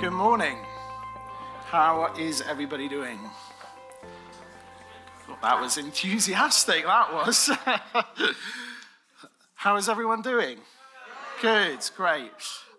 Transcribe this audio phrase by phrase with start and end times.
[0.00, 0.56] Good morning.
[1.66, 3.20] How is everybody doing?
[5.28, 7.50] Well, that was enthusiastic, that was.
[9.56, 10.56] How is everyone doing?
[11.42, 12.30] Good, great.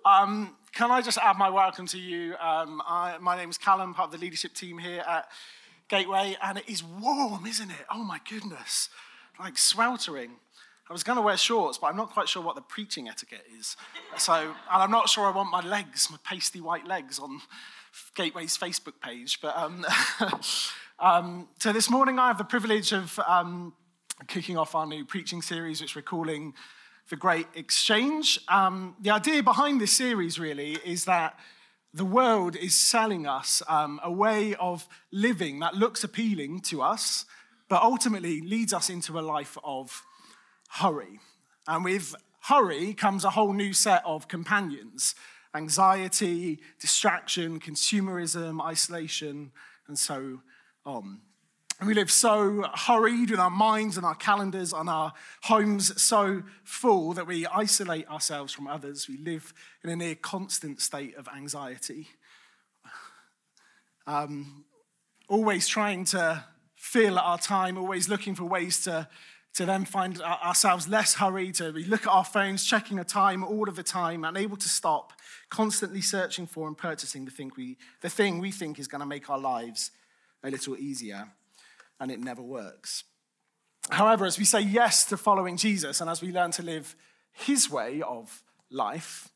[0.03, 2.33] Um, can I just add my welcome to you?
[2.37, 5.29] Um, I, my name is Callum, part of the leadership team here at
[5.89, 7.85] Gateway, and it is warm, isn't it?
[7.91, 8.89] Oh my goodness,
[9.39, 10.37] like sweltering.
[10.91, 13.45] I was going to wear shorts, but I'm not quite sure what the preaching etiquette
[13.57, 13.77] is.
[14.17, 17.39] So, and I'm not sure I want my legs, my pasty white legs, on
[18.13, 19.39] Gateway's Facebook page.
[19.39, 19.85] But um,
[20.99, 23.71] um, so this morning, I have the privilege of um,
[24.27, 26.55] kicking off our new preaching series, which we're calling
[27.09, 28.37] The Great Exchange.
[28.49, 31.39] Um, the idea behind this series really is that
[31.93, 37.23] the world is selling us um, a way of living that looks appealing to us,
[37.69, 40.03] but ultimately leads us into a life of
[40.71, 41.19] hurry.
[41.67, 45.15] And with hurry comes a whole new set of companions
[45.53, 49.51] anxiety, distraction, consumerism, isolation,
[49.85, 50.39] and so
[50.85, 51.19] on.
[51.77, 55.11] And we live so hurried with our minds and our calendars and our
[55.41, 59.09] homes so full that we isolate ourselves from others.
[59.09, 62.07] We live in a near constant state of anxiety.
[64.07, 64.63] Um,
[65.27, 69.07] always trying to fill our time, always looking for ways to
[69.53, 73.43] to then find ourselves less hurried, to we look at our phones, checking a time
[73.43, 75.13] all of the time, and able to stop,
[75.49, 79.05] constantly searching for and purchasing the thing we, the thing we think is going to
[79.05, 79.91] make our lives
[80.43, 81.27] a little easier,
[81.99, 83.03] and it never works.
[83.89, 86.95] However, as we say yes to following Jesus, and as we learn to live
[87.33, 89.29] his way of life,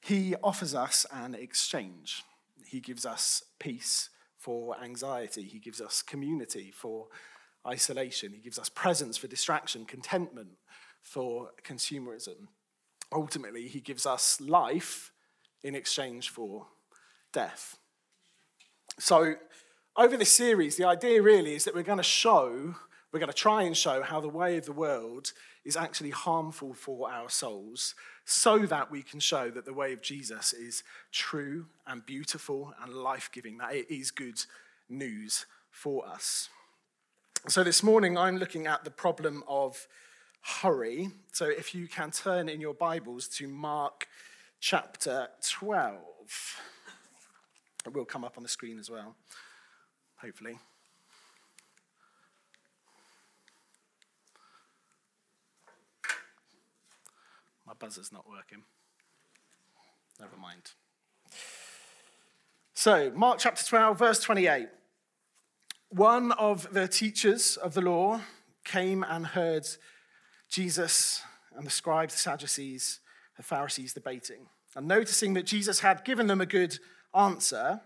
[0.00, 2.24] he offers us an exchange.
[2.66, 7.08] He gives us peace for anxiety, he gives us community for
[7.66, 8.32] isolation.
[8.32, 10.50] He gives us presence for distraction, contentment
[11.02, 12.48] for consumerism.
[13.12, 15.12] Ultimately, he gives us life
[15.62, 16.66] in exchange for
[17.32, 17.76] death.
[18.98, 19.34] So,
[19.96, 22.74] over this series, the idea really is that we're going to show,
[23.12, 25.32] we're going to try and show how the way of the world
[25.64, 27.94] is actually harmful for our souls,
[28.24, 32.94] so that we can show that the way of Jesus is true and beautiful and
[32.94, 34.40] life giving, that it is good
[34.88, 36.48] news for us.
[37.48, 39.88] So this morning I'm looking at the problem of
[40.42, 41.08] hurry.
[41.32, 44.06] So if you can turn in your Bibles to Mark
[44.60, 45.98] chapter 12,
[47.86, 49.16] it will come up on the screen as well,
[50.16, 50.58] hopefully.
[57.66, 58.64] My buzzer's not working.
[60.20, 60.72] Never mind.
[62.74, 64.68] So, Mark chapter 12, verse 28.
[65.90, 68.20] One of the teachers of the law
[68.62, 69.66] came and heard
[70.48, 71.20] Jesus
[71.56, 73.00] and the scribes, the Sadducees,
[73.36, 74.46] the Pharisees debating.
[74.76, 76.78] And noticing that Jesus had given them a good
[77.12, 77.80] answer,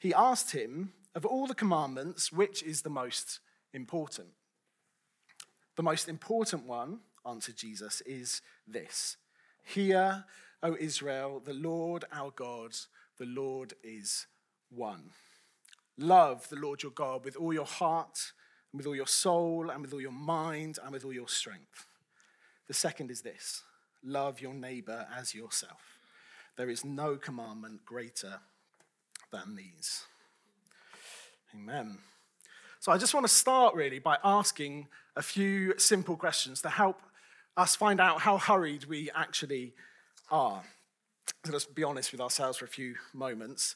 [0.00, 3.38] he asked him, Of all the commandments, which is the most
[3.72, 4.30] important?
[5.76, 9.16] The most important one, answered Jesus, is this
[9.62, 10.24] Hear,
[10.60, 12.74] O Israel, the Lord our God,
[13.16, 14.26] the Lord is
[14.70, 15.10] one.
[15.98, 18.32] Love the Lord your God with all your heart,
[18.72, 21.86] and with all your soul, and with all your mind, and with all your strength.
[22.68, 23.64] The second is this
[24.04, 25.98] love your neighbor as yourself.
[26.56, 28.40] There is no commandment greater
[29.32, 30.04] than these.
[31.54, 31.98] Amen.
[32.80, 37.00] So I just want to start really by asking a few simple questions to help
[37.56, 39.74] us find out how hurried we actually
[40.30, 40.62] are.
[41.44, 43.74] So let's be honest with ourselves for a few moments.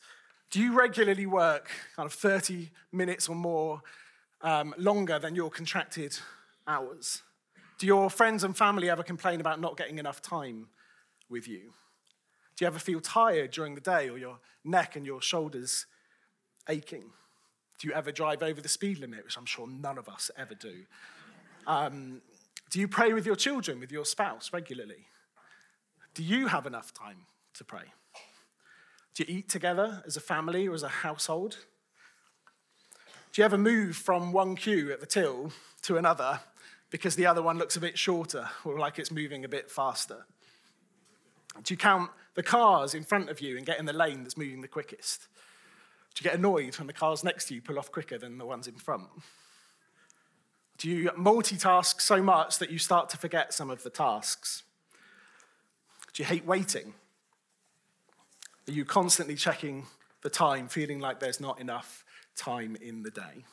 [0.53, 3.81] Do you regularly work kind of 30 minutes or more
[4.43, 6.19] um, longer than your contracted
[6.69, 7.23] hours?
[7.79, 10.69] Do your friends and family ever complain about not getting enough time
[11.31, 11.73] with you?
[12.55, 15.87] Do you ever feel tired during the day or your neck and your shoulders
[16.69, 17.05] aching?
[17.79, 20.55] Do you ever drive over the speed limit, which I'm sure none of us ever
[20.55, 20.83] do?
[21.67, 22.21] Um,
[22.71, 25.07] do you pray with your children, with your spouse regularly?
[26.13, 27.25] Do you have enough time
[27.55, 27.95] to pray?
[29.15, 31.59] Do you eat together as a family or as a household?
[33.33, 36.41] Do you ever move from one queue at the till to another
[36.91, 40.27] because the other one looks a bit shorter or like it's moving a bit faster?
[41.63, 44.37] Do you count the cars in front of you and get in the lane that's
[44.37, 45.29] moving the quickest?
[46.15, 48.47] Do you get annoyed when the cars next to you pull off quicker than the
[48.47, 49.09] ones in front?
[50.79, 54.63] Do you multitask so much that you start to forget some of the tasks?
[56.13, 56.95] Do you hate waiting?
[58.69, 59.87] Are you constantly checking
[60.23, 62.05] the time, feeling like there's not enough
[62.37, 63.45] time in the day?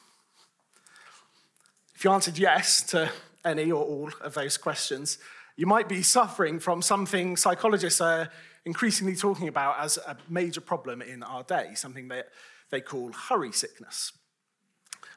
[1.95, 3.11] If you answered yes to
[3.43, 5.17] any or all of those questions,
[5.59, 8.29] You might be suffering from something psychologists are
[8.63, 12.29] increasingly talking about as a major problem in our day, something that
[12.69, 14.13] they call hurry sickness.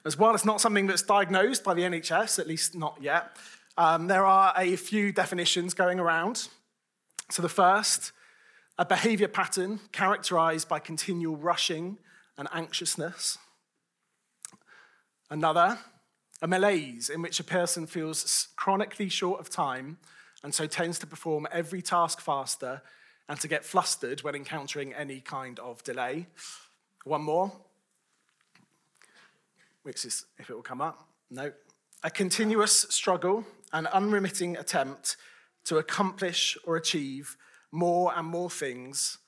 [0.05, 3.37] As well, it's not something that's diagnosed by the NHS, at least not yet.
[3.79, 6.49] Um, there are a few definitions going around.
[7.31, 8.11] So, the first,
[8.83, 11.97] a behavior pattern characterized by continual rushing
[12.37, 13.39] and anxiousness.
[15.31, 15.79] Another,
[16.43, 19.99] a malaise in which a person feels chronically short of time
[20.43, 22.83] and so tends to perform every task faster
[23.29, 26.27] and to get flustered when encountering any kind of delay.
[27.05, 27.53] One more,
[29.85, 31.07] which is if it will come up.
[31.31, 31.53] No.
[32.03, 35.19] A continuous struggle, an unremitting attempt
[35.67, 37.37] to accomplish or achieve
[37.73, 39.19] more and more things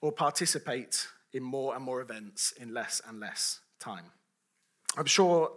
[0.00, 4.04] or participate in more and more events in less and less time.
[4.96, 5.50] I'm sure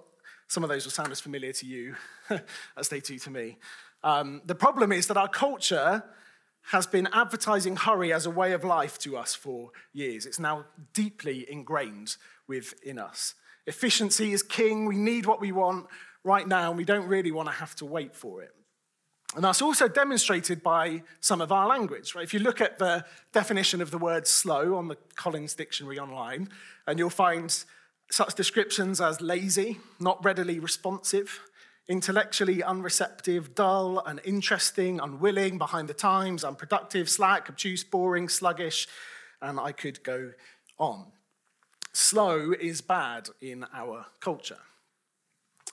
[0.48, 1.96] some of those will sound as familiar to you
[2.78, 3.58] as they do to me.
[4.04, 6.04] Um, the problem is that our culture
[6.72, 10.26] has been advertising hurry as a way of life to us for years.
[10.26, 12.18] It's now deeply ingrained
[12.48, 13.36] within us.
[13.68, 14.86] Efficiency is king.
[14.86, 15.88] We need what we want
[16.24, 18.52] right now, and we don't really want to have to wait for it.
[19.36, 22.16] And that's also demonstrated by some of our language.
[22.16, 22.24] Right?
[22.24, 26.50] If you look at the definition of the word slow on the Collins Dictionary online,
[26.88, 27.64] and you'll find
[28.10, 31.42] such descriptions as lazy, not readily responsive,
[31.88, 38.88] intellectually unreceptive, dull, uninteresting, unwilling, behind the times, unproductive, slack, obtuse, boring, sluggish,
[39.42, 40.32] and I could go
[40.80, 41.08] on.
[41.94, 44.60] Slow is bad in our culture.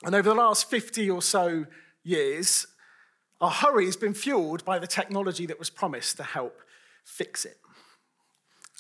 [0.05, 1.67] And over the last 50 or so
[2.03, 2.67] years,
[3.43, 6.61] our hurry has been fueled by the technology that was promised to help
[7.05, 7.59] fix it.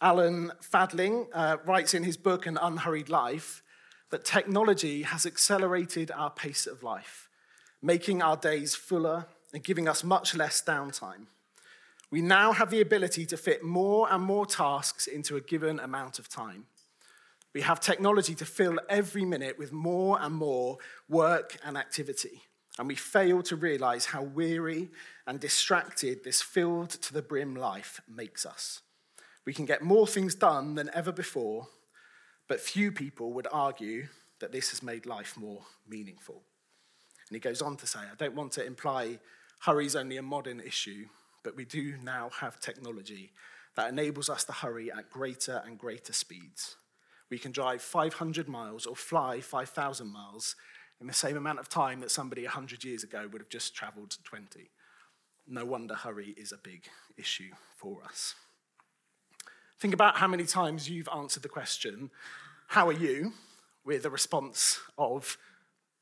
[0.00, 3.62] Alan Fadling uh, writes in his book, An Unhurried Life,
[4.10, 7.28] that technology has accelerated our pace of life,
[7.82, 11.26] making our days fuller and giving us much less downtime.
[12.12, 16.20] We now have the ability to fit more and more tasks into a given amount
[16.20, 16.66] of time.
[17.52, 20.78] We have technology to fill every minute with more and more
[21.08, 22.42] work and activity.
[22.78, 24.90] And we fail to realize how weary
[25.26, 28.80] and distracted this filled to the brim life makes us.
[29.44, 31.68] We can get more things done than ever before,
[32.48, 34.08] but few people would argue
[34.40, 36.42] that this has made life more meaningful.
[37.28, 39.18] And he goes on to say, I don't want to imply
[39.60, 41.06] hurry is only a modern issue,
[41.44, 43.32] but we do now have technology
[43.76, 46.76] that enables us to hurry at greater and greater speeds.
[47.30, 50.56] We can drive 500 miles or fly 5,000 miles
[51.02, 54.16] in the same amount of time that somebody 100 years ago would have just traveled
[54.24, 54.70] 20.
[55.48, 56.84] No wonder hurry is a big
[57.18, 58.36] issue for us.
[59.80, 62.10] Think about how many times you've answered the question,
[62.68, 63.32] How are you?
[63.84, 65.36] with a response of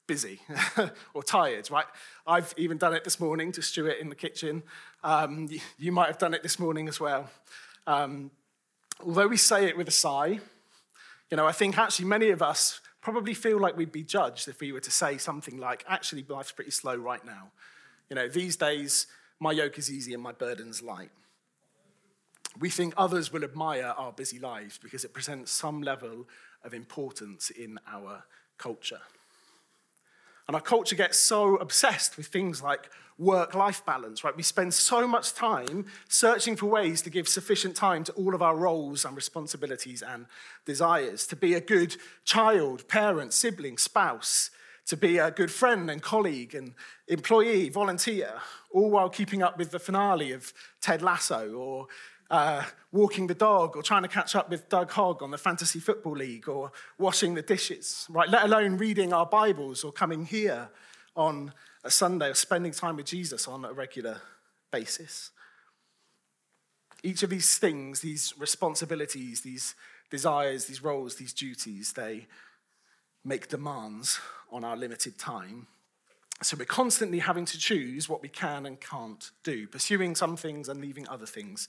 [0.06, 0.40] busy
[1.14, 1.86] or tired, right?
[2.26, 4.62] I've even done it this morning to Stuart in the kitchen.
[5.02, 5.48] Um,
[5.78, 7.30] you might have done it this morning as well.
[7.86, 8.30] Um,
[9.02, 10.40] although we say it with a sigh,
[11.30, 14.60] you know, I think actually many of us probably feel like we'd be judged if
[14.60, 17.50] we were to say something like, actually, life's pretty slow right now.
[18.08, 19.06] You know, these days,
[19.38, 21.10] my yoke is easy and my burden's light
[22.58, 26.26] we think others will admire our busy lives because it presents some level
[26.64, 28.24] of importance in our
[28.58, 29.00] culture.
[30.50, 34.36] And our culture gets so obsessed with things like work life balance, right?
[34.36, 38.42] We spend so much time searching for ways to give sufficient time to all of
[38.42, 40.26] our roles and responsibilities and
[40.64, 44.50] desires to be a good child, parent, sibling, spouse,
[44.86, 46.74] to be a good friend and colleague and
[47.06, 48.32] employee, volunteer,
[48.72, 51.86] all while keeping up with the finale of Ted Lasso or
[52.30, 55.80] uh, walking the dog or trying to catch up with Doug Hogg on the Fantasy
[55.80, 58.28] Football League or washing the dishes, right?
[58.28, 60.70] Let alone reading our Bibles or coming here
[61.16, 64.20] on a Sunday or spending time with Jesus on a regular
[64.70, 65.30] basis.
[67.02, 69.74] Each of these things, these responsibilities, these
[70.10, 72.28] desires, these roles, these duties, they
[73.24, 74.20] make demands
[74.52, 75.66] on our limited time.
[76.42, 80.68] So we're constantly having to choose what we can and can't do, pursuing some things
[80.68, 81.68] and leaving other things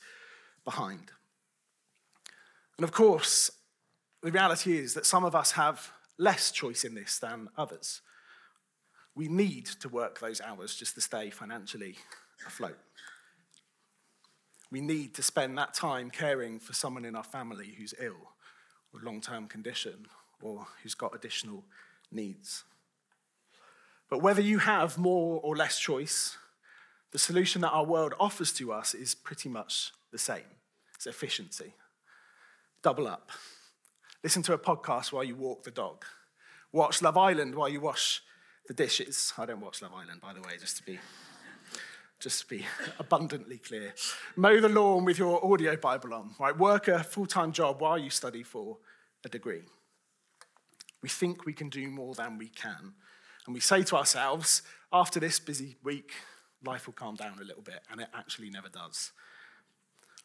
[0.63, 1.11] behind.
[2.77, 3.51] And of course,
[4.21, 8.01] the reality is that some of us have less choice in this than others.
[9.15, 11.95] We need to work those hours just to stay financially
[12.45, 12.77] afloat.
[14.71, 18.31] We need to spend that time caring for someone in our family who's ill
[18.93, 20.05] or long term condition
[20.41, 21.65] or who's got additional
[22.11, 22.63] needs.
[24.09, 26.37] But whether you have more or less choice,
[27.11, 30.43] the solution that our world offers to us is pretty much the same
[30.95, 31.73] it's efficiency.
[32.83, 33.31] Double up.
[34.23, 36.05] Listen to a podcast while you walk the dog.
[36.71, 38.21] Watch Love Island while you wash
[38.67, 39.33] the dishes.
[39.37, 40.99] I don't watch Love Island, by the way, just to be
[42.19, 42.65] just to be
[42.99, 43.93] abundantly clear.
[44.35, 46.55] Mow the lawn with your audio Bible on, right?
[46.55, 48.77] Work a full time job while you study for
[49.25, 49.63] a degree.
[51.01, 52.93] We think we can do more than we can.
[53.45, 54.61] And we say to ourselves,
[54.93, 56.11] after this busy week,
[56.63, 59.11] life will calm down a little bit, and it actually never does.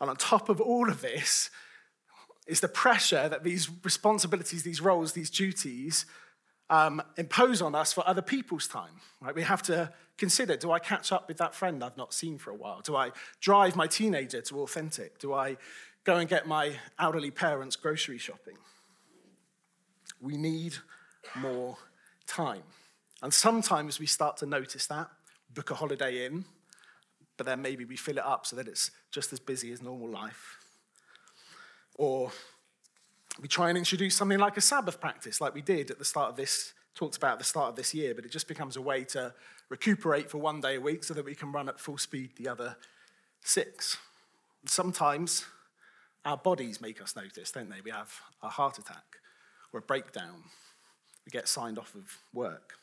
[0.01, 1.51] And on top of all of this
[2.47, 6.07] is the pressure that these responsibilities, these roles, these duties
[6.69, 9.01] um, impose on us for other people's time.
[9.21, 9.35] Right?
[9.35, 12.51] We have to consider do I catch up with that friend I've not seen for
[12.51, 12.81] a while?
[12.81, 13.11] Do I
[13.41, 15.19] drive my teenager to authentic?
[15.19, 15.57] Do I
[16.05, 18.57] go and get my elderly parents grocery shopping?
[20.21, 20.77] We need
[21.35, 21.77] more
[22.27, 22.63] time.
[23.23, 25.09] And sometimes we start to notice that,
[25.53, 26.45] book a holiday in,
[27.37, 30.09] but then maybe we fill it up so that it's just as busy as normal
[30.09, 30.59] life.
[31.97, 32.31] Or
[33.41, 36.31] we try and introduce something like a Sabbath practice, like we did at the start
[36.31, 38.83] of this, talked about at the start of this year, but it just becomes a
[38.83, 39.35] way to
[39.69, 42.49] recuperate for one day a week so that we can run at full speed the
[42.49, 42.77] other
[43.45, 43.99] six.
[44.65, 45.45] Sometimes
[46.25, 47.81] our bodies make us notice, don't they?
[47.85, 48.13] We have
[48.43, 49.05] a heart attack
[49.73, 50.45] or a breakdown.
[51.25, 52.75] We get signed off of work.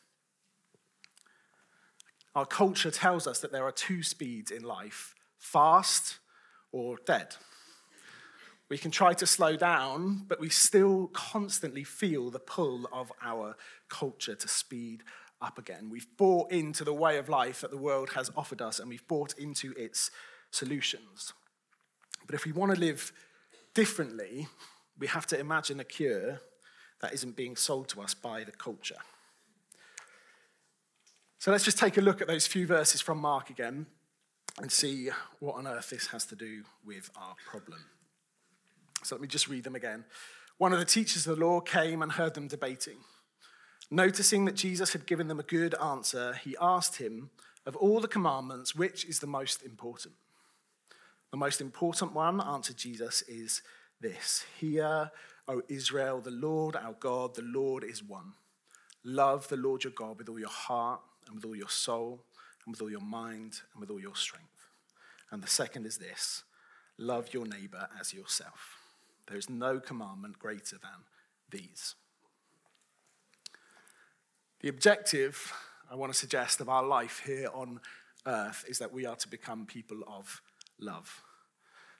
[2.35, 6.17] Our culture tells us that there are two speeds in life fast
[6.71, 7.35] or dead.
[8.69, 13.55] We can try to slow down, but we still constantly feel the pull of our
[13.87, 15.03] culture to speed
[15.41, 15.89] up again.
[15.91, 19.07] We've bought into the way of life that the world has offered us, and we've
[19.07, 20.09] bought into its
[20.49, 21.33] solutions.
[22.25, 23.11] But if we want to live
[23.75, 24.47] differently,
[24.97, 26.41] we have to imagine a cure
[27.01, 28.95] that isn't being sold to us by the culture.
[31.43, 33.85] So let's just take a look at those few verses from Mark again
[34.61, 35.09] and see
[35.39, 37.83] what on earth this has to do with our problem.
[39.03, 40.05] So let me just read them again.
[40.57, 42.95] One of the teachers of the law came and heard them debating.
[43.91, 47.29] Noticing that Jesus had given them a good answer, he asked him,
[47.65, 50.15] Of all the commandments, which is the most important?
[51.31, 53.61] The most important one, answered Jesus, is
[53.99, 55.11] this Hear,
[55.49, 58.31] O Israel, the Lord our God, the Lord is one.
[59.03, 62.23] Love the Lord your God with all your heart, and with all your soul,
[62.65, 64.47] and with all your mind, and with all your strength.
[65.31, 66.43] And the second is this
[66.97, 68.77] love your neighbor as yourself.
[69.27, 71.05] There is no commandment greater than
[71.49, 71.95] these.
[74.59, 75.51] The objective,
[75.91, 77.79] I want to suggest, of our life here on
[78.25, 80.41] earth is that we are to become people of
[80.79, 81.21] love.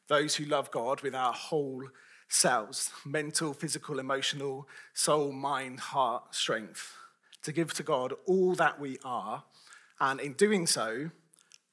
[0.08, 1.84] Those who love God with our whole
[2.27, 6.96] selves mental, physical, emotional, soul, mind, heart, strength
[7.44, 9.44] to give to God all that we are,
[10.00, 11.12] and in doing so,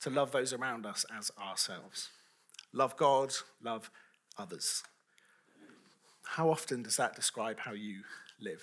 [0.01, 2.11] to love those around us as ourselves.
[2.73, 3.91] Love God, love
[4.39, 4.83] others.
[6.25, 8.03] How often does that describe how you
[8.41, 8.63] live?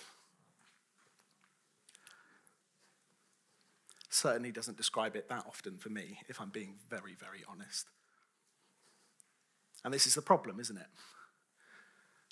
[4.10, 7.88] Certainly doesn't describe it that often for me, if I'm being very, very honest.
[9.84, 10.88] And this is the problem, isn't it?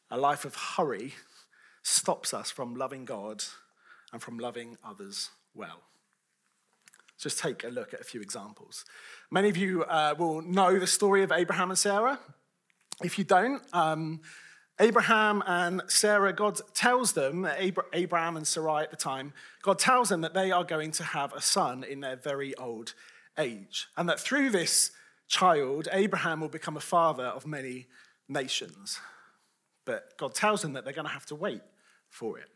[0.09, 1.13] A life of hurry
[1.83, 3.43] stops us from loving God
[4.15, 5.81] and from loving others well.
[7.19, 8.85] Just take a look at a few examples.
[9.29, 12.17] Many of you uh, will know the story of Abraham and Sarah.
[13.03, 14.21] If you don't, um,
[14.79, 17.45] Abraham and Sarah, God tells them,
[17.91, 21.33] Abraham and Sarai at the time, God tells them that they are going to have
[21.33, 22.93] a son in their very old
[23.37, 23.87] age.
[23.97, 24.91] And that through this
[25.27, 27.87] child, Abraham will become a father of many
[28.29, 28.97] nations.
[29.83, 31.63] But God tells them that they're going to have to wait
[32.09, 32.47] for it.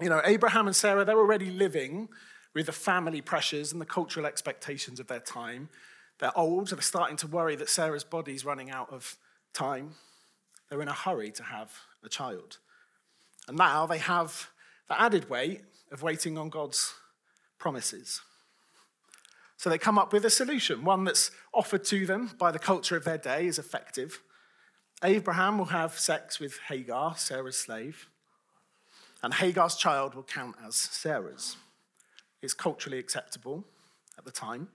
[0.00, 2.08] You know, Abraham and Sarah, they're already living
[2.54, 5.68] with the family pressures and the cultural expectations of their time.
[6.18, 9.16] They're old, so they're starting to worry that Sarah's body's running out of
[9.52, 9.94] time.
[10.68, 11.72] They're in a hurry to have
[12.04, 12.58] a child.
[13.46, 14.50] And now they have
[14.88, 16.94] the added weight of waiting on God's
[17.58, 18.20] promises.
[19.56, 22.96] So they come up with a solution, one that's offered to them by the culture
[22.96, 24.20] of their day, is effective.
[25.02, 28.08] Abraham will have sex with Hagar, Sarah's slave,
[29.22, 31.56] and Hagar's child will count as Sarah's.
[32.40, 33.64] It's culturally acceptable
[34.16, 34.68] at the time,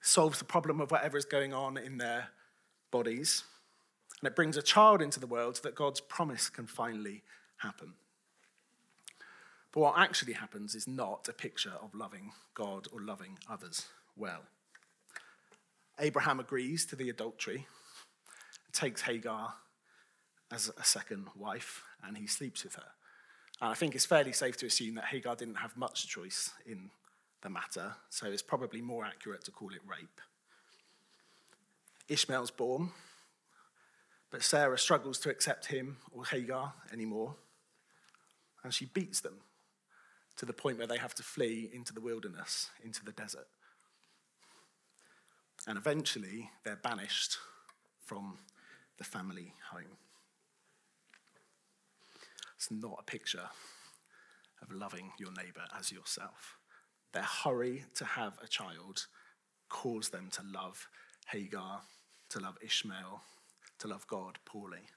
[0.00, 2.28] solves the problem of whatever is going on in their
[2.90, 3.44] bodies.
[4.20, 7.22] And it brings a child into the world so that God's promise can finally
[7.58, 7.94] happen.
[9.72, 14.42] But what actually happens is not a picture of loving God or loving others well.
[15.98, 17.66] Abraham agrees to the adultery,
[18.72, 19.54] takes Hagar
[20.50, 22.92] as a second wife, and he sleeps with her.
[23.60, 26.90] And I think it's fairly safe to assume that Hagar didn't have much choice in
[27.42, 30.20] the matter, so it's probably more accurate to call it rape.
[32.08, 32.90] Ishmael's born,
[34.30, 37.34] but Sarah struggles to accept him or Hagar anymore,
[38.62, 39.38] and she beats them
[40.36, 43.48] to the point where they have to flee into the wilderness, into the desert.
[45.66, 47.38] And eventually, they're banished
[48.04, 48.38] from
[48.98, 49.96] the family home.
[52.56, 53.48] It's not a picture
[54.62, 56.58] of loving your neighbor as yourself.
[57.12, 59.06] Their hurry to have a child
[59.68, 60.88] caused them to love
[61.28, 61.82] Hagar,
[62.30, 63.22] to love Ishmael,
[63.78, 64.88] to love God poorly.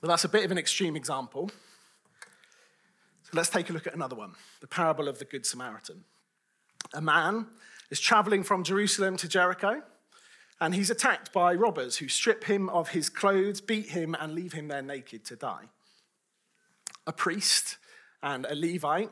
[0.00, 1.50] Well, that's a bit of an extreme example.
[3.22, 6.04] So let's take a look at another one the parable of the Good Samaritan.
[6.92, 7.46] A man
[7.90, 9.82] is traveling from Jerusalem to Jericho,
[10.62, 14.52] and he's attacked by robbers who strip him of his clothes, beat him, and leave
[14.52, 15.64] him there naked to die.
[17.04, 17.78] A priest
[18.22, 19.10] and a Levite,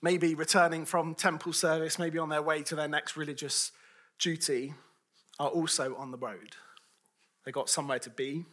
[0.00, 3.72] maybe returning from temple service, maybe on their way to their next religious
[4.18, 4.72] duty,
[5.38, 6.56] are also on the road.
[7.44, 8.46] They've got somewhere to be,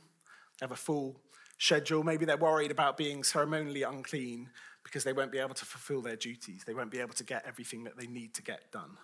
[0.59, 1.15] they have a full
[1.59, 2.03] schedule.
[2.03, 4.49] Maybe they're worried about being ceremonially unclean
[4.83, 6.63] because they won't be able to fulfill their duties.
[6.67, 8.97] They won't be able to get everything that they need to get done.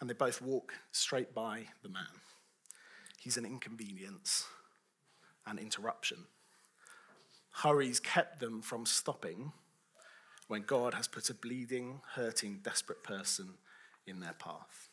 [0.00, 2.06] And they both walk straight by the man.
[3.18, 4.46] He's an inconvenience,
[5.46, 6.24] an interruption.
[7.50, 9.52] Hurries kept them from stopping
[10.48, 13.54] when God has put a bleeding, hurting, desperate person
[14.06, 14.88] in their path.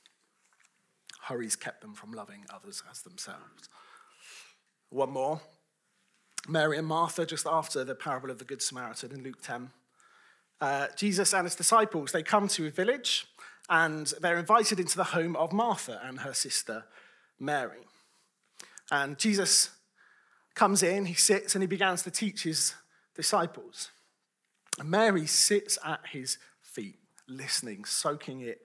[1.23, 3.69] Hurries kept them from loving others as themselves.
[4.89, 5.41] One more.
[6.47, 9.69] Mary and Martha, just after the parable of the Good Samaritan in Luke 10.
[10.61, 13.27] Uh, Jesus and his disciples, they come to a village
[13.69, 16.85] and they're invited into the home of Martha and her sister
[17.39, 17.85] Mary.
[18.91, 19.71] And Jesus
[20.55, 22.73] comes in, he sits, and he begins to teach his
[23.15, 23.91] disciples.
[24.79, 28.61] And Mary sits at his feet, listening, soaking it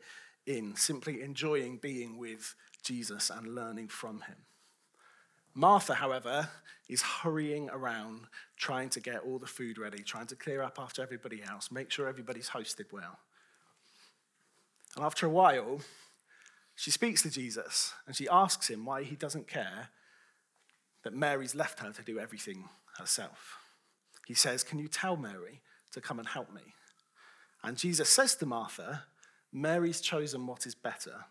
[0.47, 4.37] in, simply enjoying being with Jesus and learning from him.
[5.54, 6.49] Martha, however,
[6.88, 11.02] is hurrying around trying to get all the food ready, trying to clear up after
[11.02, 13.18] everybody else, make sure everybody's hosted well.
[14.97, 15.81] And after a while,
[16.75, 19.89] she speaks to Jesus and she asks him why he doesn't care
[21.05, 23.59] that Mary's left her to do everything herself.
[24.26, 25.61] He says, Can you tell Mary
[25.93, 26.75] to come and help me?
[27.63, 29.05] And Jesus says to Martha,
[29.52, 31.26] Mary's chosen what is better,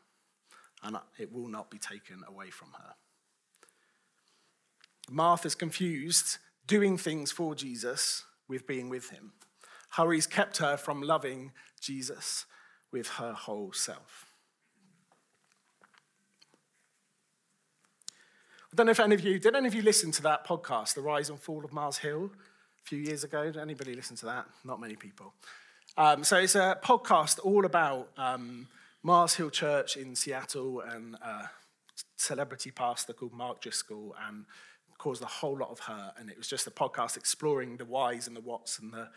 [0.84, 2.94] and it will not be taken away from her.
[5.10, 9.34] Martha's confused doing things for Jesus with being with him.
[9.90, 12.46] Hurries kept her from loving Jesus
[12.92, 14.26] with her whole self.
[18.72, 20.94] I don't know if any of you, did any of you listen to that podcast,
[20.94, 23.44] The Rise and Fall of Mars Hill, a few years ago?
[23.44, 24.46] Did anybody listen to that?
[24.64, 25.34] Not many people.
[25.98, 28.70] Um, so it's a podcast all about um,
[29.04, 31.50] Mars Hill Church in Seattle and a
[32.16, 34.46] celebrity pastor called Mark Driscoll and
[34.98, 36.14] caused a whole lot of hurt.
[36.18, 39.10] And it was just a podcast exploring the whys and the whats and the,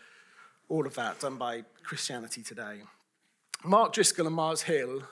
[0.67, 2.81] all of that done by Christianity Today.
[3.65, 5.03] Mark Driscoll and Mars Hill,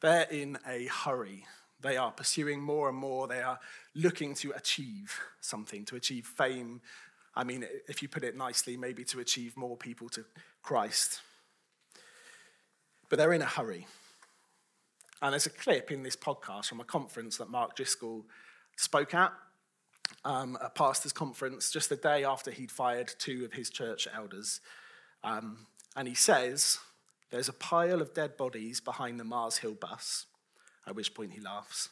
[0.00, 1.44] they're in a hurry.
[1.80, 3.26] They are pursuing more and more.
[3.26, 3.58] They are
[3.94, 6.80] looking to achieve something, to achieve fame.
[7.34, 10.24] I mean, if you put it nicely, maybe to achieve more people to
[10.62, 11.20] Christ.
[13.08, 13.86] But they're in a hurry.
[15.20, 18.24] And there's a clip in this podcast from a conference that Mark Driscoll
[18.76, 19.32] spoke at,
[20.24, 24.60] um, a pastor's conference, just the day after he'd fired two of his church elders.
[25.22, 26.78] Um, and he says,
[27.32, 30.26] There's a pile of dead bodies behind the Mars Hill bus,
[30.86, 31.88] at which point he laughs.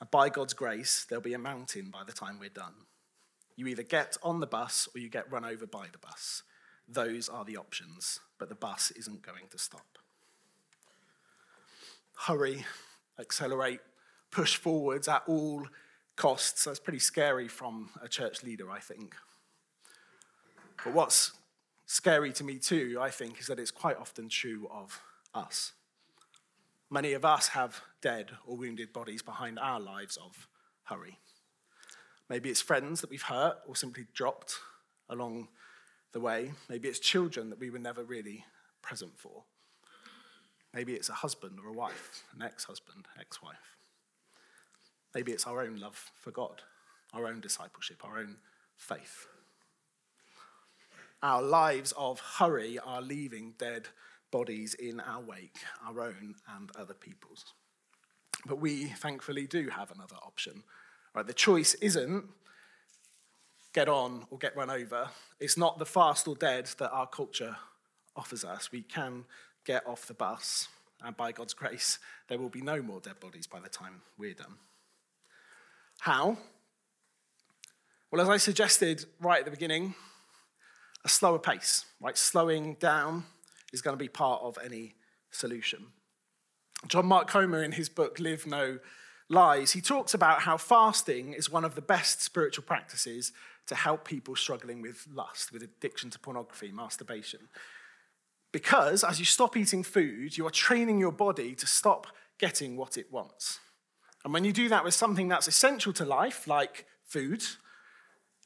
[0.00, 2.74] And by God's grace, there'll be a mountain by the time we're done.
[3.54, 6.42] You either get on the bus or you get run over by the bus.
[6.88, 9.98] Those are the options, but the bus isn't going to stop.
[12.26, 12.66] Hurry,
[13.20, 13.80] accelerate,
[14.32, 15.64] push forwards at all
[16.16, 16.64] costs.
[16.64, 19.14] That's pretty scary from a church leader, I think.
[20.82, 21.37] But what's
[21.88, 25.00] scary to me too, I think, is that it's quite often true of
[25.34, 25.72] us.
[26.90, 30.46] Many of us have dead or wounded bodies behind our lives of
[30.84, 31.18] hurry.
[32.28, 34.56] Maybe it's friends that we've hurt or simply dropped
[35.08, 35.48] along
[36.12, 36.52] the way.
[36.68, 38.44] Maybe it's children that we were never really
[38.82, 39.44] present for.
[40.74, 43.76] Maybe it's a husband or a wife, an ex husband, ex wife.
[45.14, 46.62] Maybe it's our own love for God,
[47.14, 48.36] our own discipleship, our own
[48.76, 49.26] faith.
[51.22, 53.88] Our lives of hurry are leaving dead
[54.30, 57.44] bodies in our wake, our own and other people's.
[58.46, 60.62] But we thankfully do have another option.
[61.14, 61.26] Right?
[61.26, 62.24] The choice isn't
[63.72, 65.08] get on or get run over.
[65.40, 67.56] It's not the fast or dead that our culture
[68.16, 68.70] offers us.
[68.72, 69.24] We can
[69.64, 70.68] get off the bus,
[71.02, 74.34] and by God's grace, there will be no more dead bodies by the time we're
[74.34, 74.54] done.
[76.00, 76.38] How?
[78.10, 79.94] Well, as I suggested right at the beginning,
[81.08, 82.18] a slower pace, right?
[82.18, 83.24] Slowing down
[83.72, 84.94] is going to be part of any
[85.30, 85.86] solution.
[86.86, 88.78] John Mark Comer, in his book Live No
[89.30, 93.32] Lies, he talks about how fasting is one of the best spiritual practices
[93.68, 97.48] to help people struggling with lust, with addiction to pornography, masturbation.
[98.52, 102.06] Because as you stop eating food, you are training your body to stop
[102.38, 103.60] getting what it wants.
[104.24, 107.42] And when you do that with something that's essential to life, like food,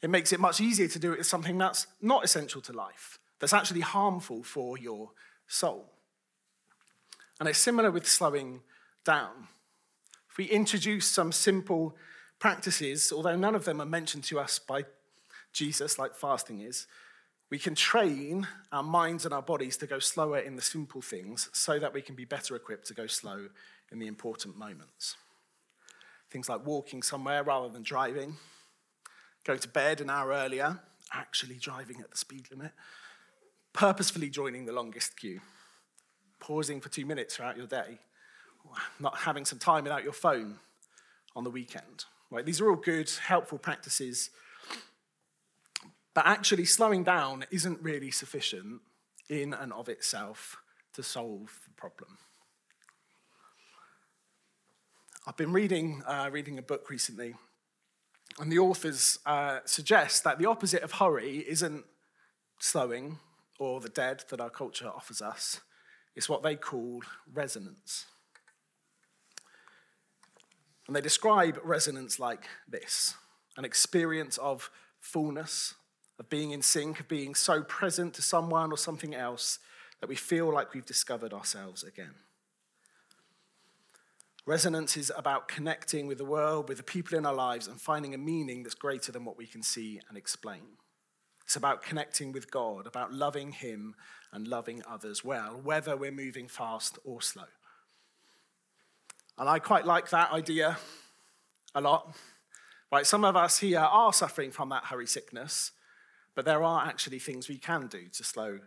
[0.02, 3.18] it makes it much easier to do it with something that's not essential to life,
[3.38, 5.10] that's actually harmful for your
[5.46, 5.92] soul.
[7.38, 8.60] And it's similar with slowing
[9.04, 9.48] down.
[10.30, 11.96] If we introduce some simple
[12.38, 14.84] practices, although none of them are mentioned to us by
[15.52, 16.86] Jesus, like fasting is,
[17.50, 21.50] we can train our minds and our bodies to go slower in the simple things
[21.52, 23.48] so that we can be better equipped to go slow
[23.90, 25.16] in the important moments.
[26.30, 28.36] Things like walking somewhere rather than driving,
[29.44, 30.80] going to bed an hour earlier,
[31.12, 32.72] actually driving at the speed limit,
[33.72, 35.40] purposefully joining the longest queue,
[36.40, 37.98] pausing for two minutes throughout your day,
[39.00, 40.56] not having some time without your phone
[41.34, 42.04] on the weekend.
[42.30, 42.46] Right?
[42.46, 44.30] These are all good, helpful practices,
[46.14, 48.80] but actually slowing down isn't really sufficient
[49.28, 50.56] in and of itself
[50.94, 52.18] to solve the problem.
[55.26, 57.34] I've been reading, uh, reading a book recently,
[58.42, 61.84] and the authors uh, suggest that the opposite of hurry isn't
[62.58, 63.20] slowing
[63.60, 65.60] or the dead that our culture offers us,
[66.16, 67.02] it's what they call
[67.32, 68.06] resonance.
[70.88, 73.14] And they describe resonance like this
[73.56, 75.74] an experience of fullness,
[76.18, 79.60] of being in sync, of being so present to someone or something else
[80.00, 82.14] that we feel like we've discovered ourselves again.
[84.44, 88.12] Resonance is about connecting with the world, with the people in our lives, and finding
[88.12, 90.78] a meaning that's greater than what we can see and explain.
[91.44, 93.94] It's about connecting with God, about loving Him
[94.32, 97.44] and loving others well, whether we're moving fast or slow.
[99.38, 100.78] And I quite like that idea
[101.74, 102.16] a lot.
[102.90, 105.70] Right, some of us here are suffering from that hurry sickness,
[106.34, 108.58] but there are actually things we can do to slow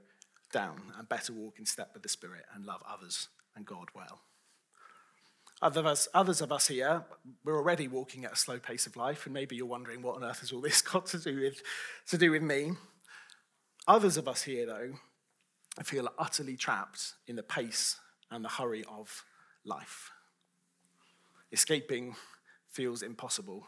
[0.51, 4.21] down and better walk in step with the Spirit and love others and God well.
[5.65, 7.03] Others of, us, others of us here,
[7.43, 10.23] we're already walking at a slow pace of life, and maybe you're wondering what on
[10.23, 11.63] earth has all this got to do with,
[12.05, 12.73] to do with me.
[13.87, 14.93] Others of us here, though,
[15.83, 17.97] feel utterly trapped in the pace
[18.29, 19.25] and the hurry of
[19.65, 20.11] life.
[21.51, 22.15] Escaping
[22.69, 23.65] feels impossible.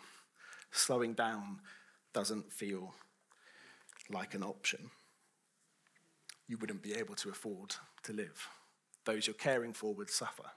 [0.70, 1.62] Slowing down
[2.14, 2.94] doesn't feel
[4.12, 4.92] like an option.
[6.48, 8.48] You wouldn't be able to afford to live.
[9.04, 10.52] Those you're caring for would suffer.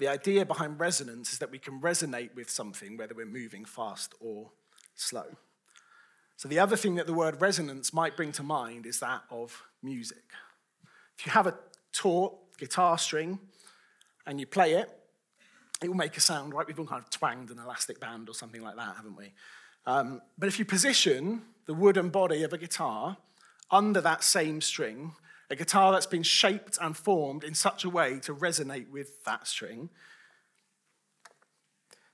[0.00, 4.14] The idea behind resonance is that we can resonate with something, whether we're moving fast
[4.18, 4.50] or
[4.94, 5.26] slow.
[6.38, 9.62] So, the other thing that the word resonance might bring to mind is that of
[9.82, 10.24] music.
[11.18, 11.54] If you have a
[11.92, 13.40] taut guitar string
[14.26, 14.90] and you play it,
[15.82, 16.66] it will make a sound, right?
[16.66, 19.34] We've all kind of twanged an elastic band or something like that, haven't we?
[19.84, 23.18] Um, but if you position the wooden body of a guitar
[23.70, 25.12] under that same string,
[25.50, 29.48] a guitar that's been shaped and formed in such a way to resonate with that
[29.48, 29.90] string,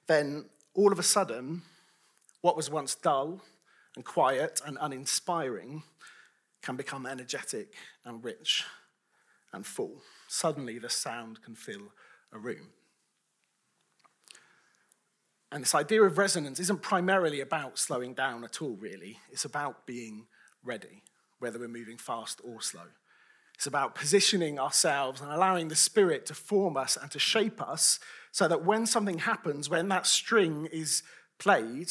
[0.07, 1.63] then all of a sudden,
[2.41, 3.43] what was once dull
[3.95, 5.83] and quiet and uninspiring
[6.63, 8.65] can become energetic and rich
[9.53, 10.03] and full.
[10.29, 11.93] Suddenly, the sound can fill
[12.33, 12.69] a room.
[15.53, 19.19] And this idea of resonance isn't primarily about slowing down at all, really.
[19.31, 20.27] It's about being
[20.65, 21.03] ready,
[21.39, 22.89] whether we're moving fast or slow.
[23.57, 27.99] It's about positioning ourselves and allowing the Spirit to form us and to shape us
[28.31, 31.03] so that when something happens, when that string is
[31.39, 31.91] played,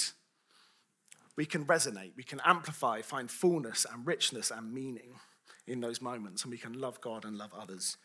[1.35, 5.19] we can resonate, we can amplify, find fullness and richness and meaning
[5.67, 7.97] in those moments, and we can love God and love others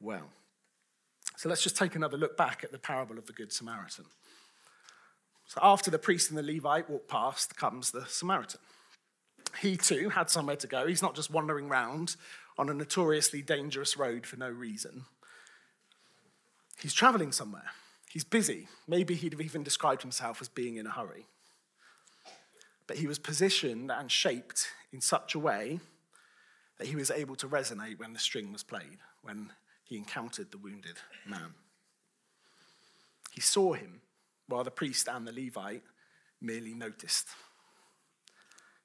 [0.00, 0.30] well.
[1.36, 4.06] So let's just take another look back at the parable of the Good Samaritan.
[5.46, 8.60] So after the priest and the Levite walk past comes the Samaritan.
[9.60, 10.86] He too had somewhere to go.
[10.86, 12.16] He's not just wandering around
[12.58, 15.04] on a notoriously dangerous road for no reason.
[16.80, 17.70] He's traveling somewhere.
[18.10, 18.68] He's busy.
[18.86, 21.26] Maybe he'd have even described himself as being in a hurry.
[22.86, 25.80] But he was positioned and shaped in such a way
[26.78, 29.52] that he was able to resonate when the string was played, when
[29.84, 31.54] he encountered the wounded man.
[33.30, 34.02] He saw him
[34.46, 35.84] while the priest and the Levite
[36.40, 37.28] merely noticed.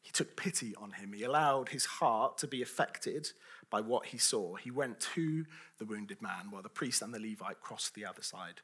[0.02, 1.12] He took pity on him.
[1.12, 3.32] He allowed his heart to be affected
[3.70, 4.56] by what he saw.
[4.56, 5.46] He went to
[5.78, 8.62] the wounded man while the priest and the Levite crossed the other side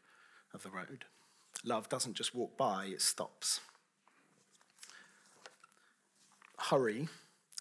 [0.54, 1.06] of the road.
[1.63, 3.60] Love doesn't just walk by, it stops.
[6.58, 7.08] Hurry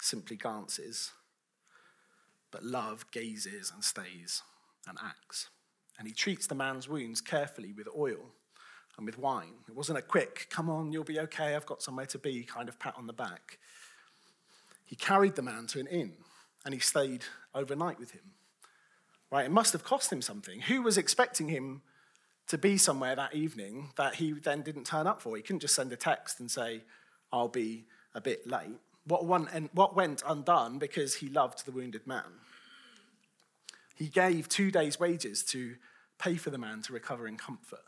[0.01, 1.13] simply glances,
[2.51, 4.43] but love gazes and stays
[4.89, 5.49] and acts.
[5.99, 8.31] And he treats the man's wounds carefully with oil
[8.97, 9.55] and with wine.
[9.69, 12.69] It wasn't a quick, come on, you'll be okay, I've got somewhere to be kind
[12.69, 13.59] of pat on the back.
[14.85, 16.13] He carried the man to an inn
[16.65, 18.33] and he stayed overnight with him.
[19.31, 19.47] Right?
[19.47, 20.61] It must have cost him something.
[20.63, 21.83] Who was expecting him
[22.49, 25.37] to be somewhere that evening that he then didn't turn up for?
[25.37, 26.83] He couldn't just send a text and say,
[27.33, 28.79] I'll be a bit late.
[29.07, 32.41] What, what went undone because he loved the wounded man?
[33.95, 35.77] He gave two days' wages to
[36.19, 37.85] pay for the man to recover in comfort.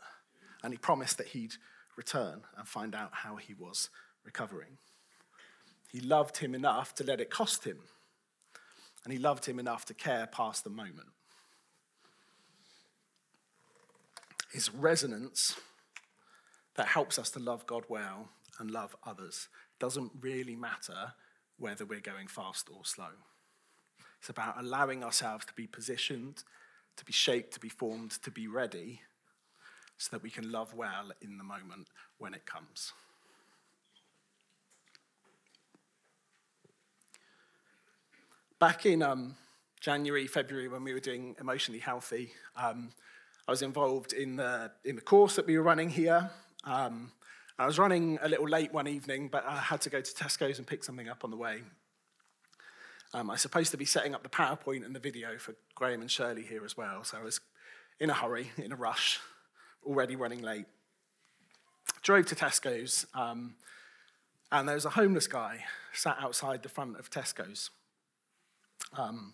[0.63, 1.55] And he promised that he'd
[1.95, 3.89] return and find out how he was
[4.25, 4.77] recovering.
[5.91, 7.77] He loved him enough to let it cost him.
[9.05, 11.09] And he loved him enough to care past the moment.
[14.51, 15.55] His resonance
[16.75, 19.47] that helps us to love God well and love others
[19.79, 21.13] doesn't really matter
[21.57, 23.11] whether we're going fast or slow.
[24.19, 26.43] It's about allowing ourselves to be positioned,
[26.97, 29.01] to be shaped, to be formed, to be ready,
[29.97, 32.93] so that we can love well in the moment when it comes.
[38.57, 39.35] Back in um,
[39.81, 42.91] January, February, when we were doing Emotionally Healthy, um,
[43.49, 46.29] I was involved in the, in the course that we were running here.
[46.63, 47.11] Um,
[47.59, 50.57] I was running a little late one evening, but I had to go to Tesco's
[50.57, 51.63] and pick something up on the way.
[53.13, 55.99] Um, I was supposed to be setting up the PowerPoint and the video for Graham
[55.99, 57.41] and Shirley here as well, so I was
[57.99, 59.19] in a hurry, in a rush,
[59.85, 60.65] already running late.
[62.03, 63.55] Drove to Tesco's, um,
[64.49, 67.69] and there was a homeless guy sat outside the front of Tesco's.
[68.93, 69.33] Um,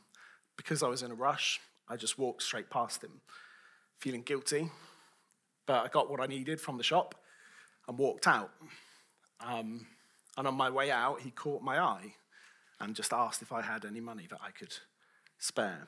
[0.57, 3.21] because I was in a rush, I just walked straight past him,
[3.99, 4.69] feeling guilty,
[5.65, 7.15] but I got what I needed from the shop
[7.87, 8.51] and walked out.
[9.39, 9.87] Um,
[10.37, 12.13] and on my way out, he caught my eye
[12.79, 14.73] and just asked if I had any money that I could
[15.37, 15.87] spare.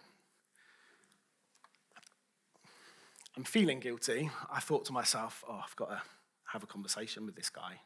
[3.35, 4.29] I'm feeling guilty.
[4.51, 6.01] I thought to myself, oh, I've got to
[6.45, 7.79] have a conversation with this guy.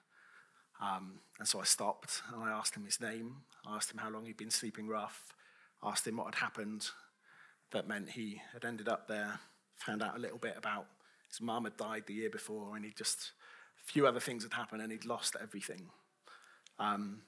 [0.81, 3.37] Um, and so I stopped and I asked him his name.
[3.65, 5.33] I asked him how long he'd been sleeping rough.
[5.83, 6.89] Asked him what had happened
[7.71, 9.39] that meant he had ended up there.
[9.85, 10.87] Found out a little bit about
[11.29, 13.31] his mum had died the year before and he just
[13.81, 15.89] a few other things had happened and he'd lost everything.
[16.79, 17.21] Um,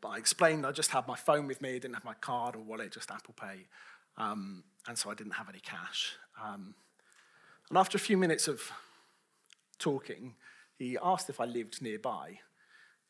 [0.00, 2.56] but I explained I just had my phone with me, I didn't have my card
[2.56, 3.66] or wallet, just Apple Pay.
[4.16, 6.16] Um, and so I didn't have any cash.
[6.42, 6.74] Um,
[7.68, 8.70] and after a few minutes of
[9.78, 10.34] talking,
[10.78, 12.40] he asked if I lived nearby,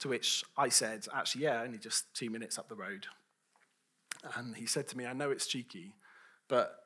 [0.01, 3.07] to which I said, actually, yeah, only just two minutes up the road.
[4.37, 5.95] And he said to me, I know it's cheeky,
[6.49, 6.79] but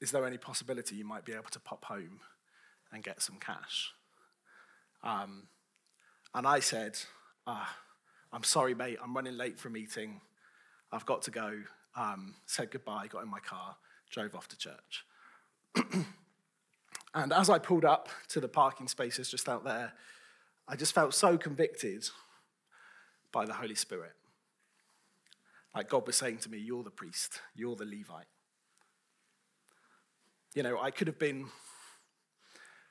[0.00, 2.20] is there any possibility you might be able to pop home
[2.92, 3.92] and get some cash?
[5.02, 5.48] Um,
[6.34, 6.98] and I said,
[7.46, 7.76] ah,
[8.32, 10.20] I'm sorry, mate, I'm running late for a meeting.
[10.92, 11.62] I've got to go.
[11.96, 13.76] Um, said goodbye, got in my car,
[14.10, 15.06] drove off to church.
[17.14, 19.92] and as I pulled up to the parking spaces just out there,
[20.68, 22.08] I just felt so convicted
[23.32, 24.12] by the Holy Spirit.
[25.76, 28.26] Like God was saying to me, You're the priest, you're the Levite.
[30.54, 31.48] You know, I could have been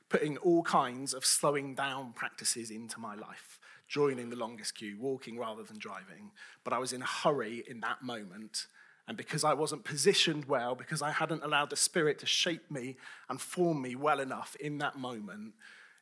[0.08, 5.38] putting all kinds of slowing down practices into my life joining the longest queue, walking
[5.38, 6.32] rather than driving.
[6.64, 8.68] But I was in a hurry in that moment.
[9.08, 12.98] And because I wasn't positioned well, because I hadn't allowed the Spirit to shape me
[13.30, 15.54] and form me well enough in that moment,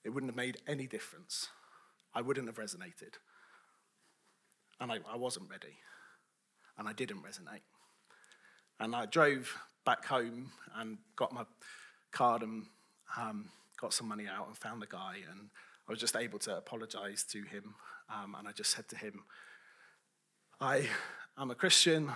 [0.05, 1.49] it wouldn't have made any difference.
[2.13, 3.15] I wouldn't have resonated.
[4.79, 5.79] And I, I wasn't ready.
[6.77, 7.61] And I didn't resonate.
[8.79, 9.55] And I drove
[9.85, 11.45] back home and got my
[12.11, 12.65] card and
[13.17, 15.49] um, got some money out and found the guy and
[15.87, 17.75] I was just able to apologize to him.
[18.09, 19.23] Um, and I just said to him,
[20.61, 20.87] I
[21.37, 22.09] am a Christian,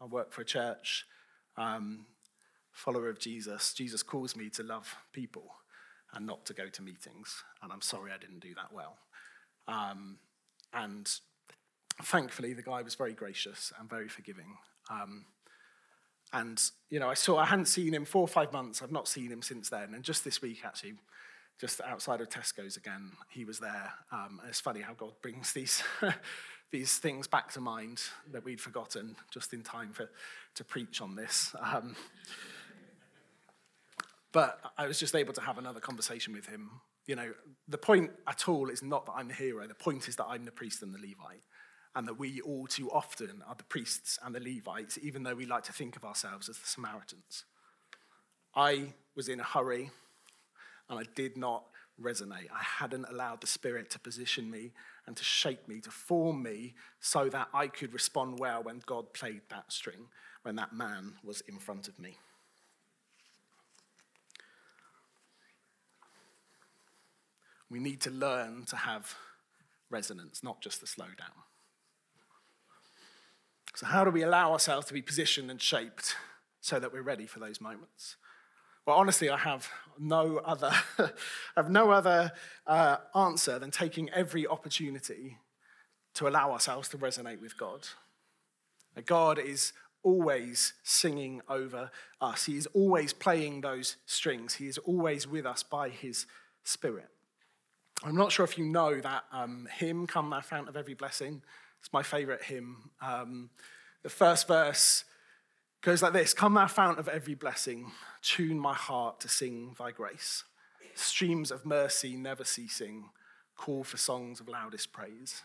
[0.00, 1.06] I work for a church,
[1.56, 2.06] um,
[2.72, 3.72] follower of Jesus.
[3.72, 5.54] Jesus calls me to love people
[6.12, 7.42] and not to go to meetings.
[7.62, 8.98] And I'm sorry I didn't do that well.
[9.66, 10.18] Um,
[10.74, 11.08] and
[12.02, 14.56] thankfully, the guy was very gracious and very forgiving.
[14.90, 15.26] Um,
[16.32, 18.82] and, you know, I saw, I hadn't seen him four or five months.
[18.82, 19.94] I've not seen him since then.
[19.94, 20.94] And just this week, actually,
[21.60, 23.12] just outside of Tesco's again.
[23.28, 23.92] He was there.
[24.10, 25.82] Um, it's funny how God brings these,
[26.72, 28.02] these things back to mind
[28.32, 30.10] that we'd forgotten just in time for,
[30.56, 31.54] to preach on this.
[31.60, 31.94] Um,
[34.32, 36.80] but I was just able to have another conversation with him.
[37.06, 37.32] You know,
[37.68, 39.68] the point at all is not that I'm the hero.
[39.68, 41.44] The point is that I'm the priest and the Levite.
[41.96, 45.46] And that we all too often are the priests and the Levites, even though we
[45.46, 47.44] like to think of ourselves as the Samaritans.
[48.54, 49.90] I was in a hurry
[50.88, 51.66] and I did not
[52.00, 52.50] resonate.
[52.52, 54.72] I hadn't allowed the Spirit to position me
[55.06, 59.12] and to shape me, to form me, so that I could respond well when God
[59.12, 60.08] played that string,
[60.42, 62.16] when that man was in front of me.
[67.70, 69.14] We need to learn to have
[69.90, 71.44] resonance, not just the slow down.
[73.74, 76.14] So, how do we allow ourselves to be positioned and shaped
[76.60, 78.16] so that we're ready for those moments?
[78.86, 81.10] Well, honestly, I have no other, I
[81.56, 82.32] have no other
[82.66, 85.38] uh, answer than taking every opportunity
[86.14, 87.88] to allow ourselves to resonate with God.
[89.06, 89.72] God is
[90.04, 92.44] always singing over us.
[92.44, 94.54] He is always playing those strings.
[94.54, 96.26] He is always with us by His
[96.62, 97.08] Spirit.
[98.04, 101.42] I'm not sure if you know that um, hymn, Come Thou Fount of Every Blessing.
[101.84, 102.92] It's my favorite hymn.
[103.02, 103.50] Um,
[104.02, 105.04] the first verse
[105.82, 107.92] goes like this Come, thou fount of every blessing,
[108.22, 110.44] tune my heart to sing thy grace.
[110.94, 113.10] Streams of mercy never ceasing,
[113.54, 115.42] call for songs of loudest praise.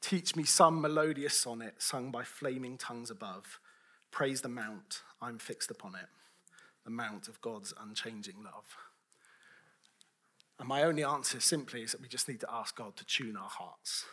[0.00, 3.60] Teach me some melodious sonnet sung by flaming tongues above.
[4.10, 6.08] Praise the mount, I'm fixed upon it,
[6.86, 8.78] the mount of God's unchanging love.
[10.58, 13.36] And my only answer simply is that we just need to ask God to tune
[13.36, 14.06] our hearts,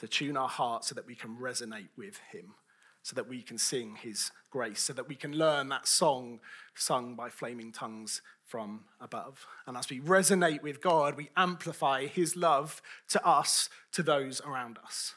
[0.00, 2.54] to tune our hearts so that we can resonate with Him,
[3.02, 6.40] so that we can sing His grace, so that we can learn that song
[6.74, 9.46] sung by flaming tongues from above.
[9.66, 14.78] And as we resonate with God, we amplify His love to us, to those around
[14.82, 15.14] us.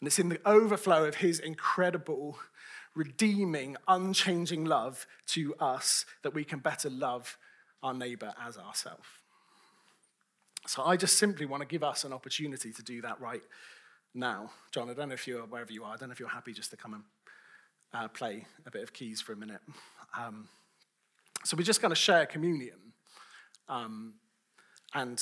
[0.00, 2.38] And it's in the overflow of His incredible,
[2.94, 7.38] redeeming, unchanging love to us that we can better love
[7.82, 9.06] our neighbor as ourselves.
[10.70, 13.42] So I just simply want to give us an opportunity to do that right
[14.14, 14.52] now.
[14.70, 16.52] John, I don't know if you're wherever you are, I don't know if you're happy
[16.52, 17.02] just to come and
[17.92, 19.62] uh, play a bit of keys for a minute.
[20.16, 20.48] Um,
[21.44, 22.76] so we're just going to share communion.
[23.68, 24.14] Um,
[24.94, 25.20] and,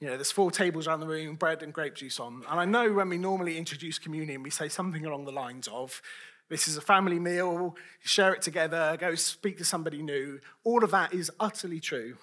[0.00, 2.42] you know, there's four tables around the room, bread and grape juice on.
[2.50, 6.02] And I know when we normally introduce communion, we say something along the lines of,
[6.48, 10.40] this is a family meal, share it together, go speak to somebody new.
[10.64, 12.16] All of that is utterly true.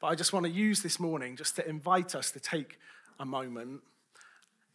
[0.00, 2.78] But I just want to use this morning just to invite us to take
[3.18, 3.82] a moment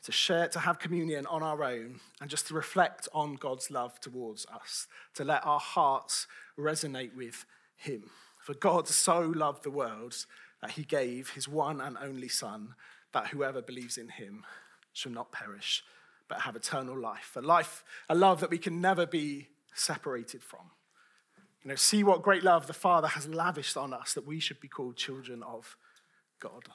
[0.05, 3.99] to share, to have communion on our own, and just to reflect on God's love
[3.99, 8.11] towards us, to let our hearts resonate with Him.
[8.39, 10.15] For God so loved the world
[10.61, 12.75] that He gave His one and only Son,
[13.13, 14.45] that whoever believes in Him
[14.93, 15.83] shall not perish,
[16.27, 17.35] but have eternal life.
[17.35, 20.69] A life, a love that we can never be separated from.
[21.65, 24.59] You know, see what great love the Father has lavished on us that we should
[24.59, 25.75] be called children of
[26.39, 26.65] God.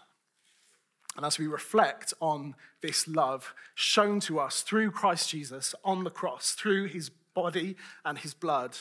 [1.16, 6.10] And as we reflect on this love shown to us through Christ Jesus on the
[6.10, 8.76] cross, through his body and his blood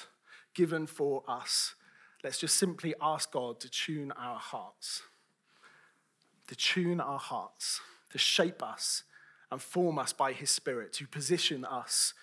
[0.56, 1.76] given for us,
[2.24, 5.04] let's just simply ask God to tune our hearts,
[6.48, 9.04] to tune our hearts, to shape us
[9.52, 12.16] and form us by his Spirit to position us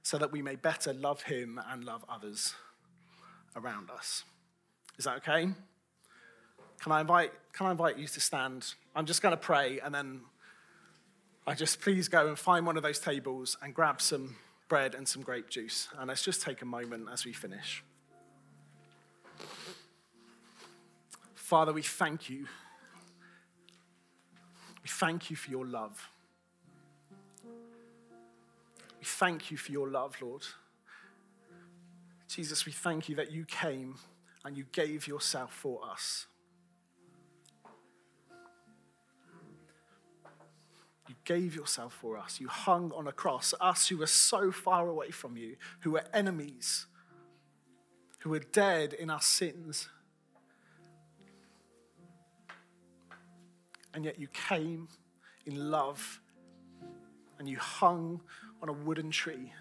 [0.00, 2.54] so that we may better love him and love others
[3.56, 4.24] around us.
[4.98, 5.48] Is that okay?
[6.80, 8.74] Can I invite, can I invite you to stand?
[8.94, 10.22] I'm just going to pray and then
[11.46, 14.36] I just please go and find one of those tables and grab some
[14.68, 15.88] bread and some grape juice.
[15.98, 17.82] And let's just take a moment as we finish.
[21.34, 22.46] Father, we thank you.
[24.82, 26.08] We thank you for your love.
[27.44, 30.42] We thank you for your love, Lord.
[32.34, 33.96] Jesus, we thank you that you came
[34.42, 36.26] and you gave yourself for us.
[41.08, 42.40] You gave yourself for us.
[42.40, 46.04] You hung on a cross, us who were so far away from you, who were
[46.14, 46.86] enemies,
[48.20, 49.90] who were dead in our sins.
[53.92, 54.88] And yet you came
[55.44, 56.18] in love
[57.38, 58.22] and you hung
[58.62, 59.52] on a wooden tree.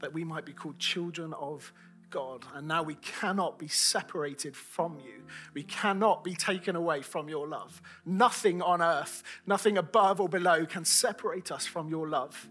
[0.00, 1.72] That we might be called children of
[2.10, 2.44] God.
[2.54, 5.24] And now we cannot be separated from you.
[5.54, 7.82] We cannot be taken away from your love.
[8.04, 12.48] Nothing on earth, nothing above or below can separate us from your love.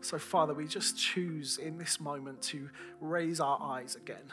[0.00, 2.68] So, Father, we just choose in this moment to
[3.00, 4.32] raise our eyes again,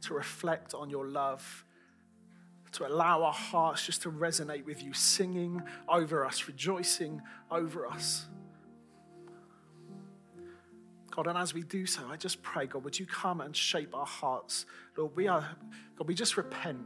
[0.00, 1.64] to reflect on your love,
[2.72, 7.20] to allow our hearts just to resonate with you, singing over us, rejoicing
[7.50, 8.26] over us.
[11.10, 13.94] God, and as we do so, I just pray, God, would you come and shape
[13.94, 14.64] our hearts?
[14.96, 15.46] Lord, we are,
[15.96, 16.80] God, we just repent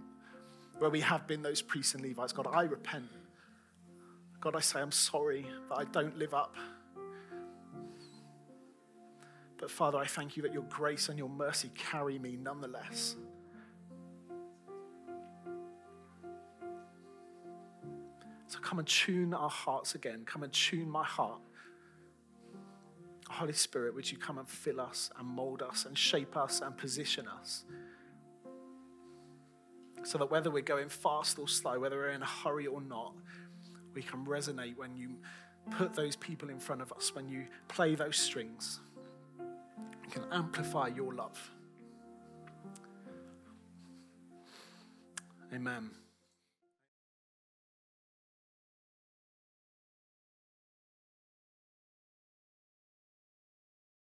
[0.78, 2.32] where we have been those priests and Levites.
[2.32, 3.06] God, I repent
[4.46, 6.54] God, I say I'm sorry that I don't live up.
[9.58, 13.16] But Father, I thank you that your grace and your mercy carry me nonetheless.
[18.48, 20.22] So come and tune our hearts again.
[20.24, 21.40] Come and tune my heart.
[23.28, 26.76] Holy Spirit, would you come and fill us and mold us and shape us and
[26.76, 27.64] position us?
[30.04, 33.14] So that whether we're going fast or slow, whether we're in a hurry or not,
[33.94, 35.16] we can resonate when you
[35.72, 38.80] put those people in front of us, when you play those strings.
[40.04, 41.50] We can amplify your love.
[45.52, 45.90] Amen.